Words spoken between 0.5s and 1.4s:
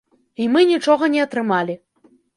мы нічога не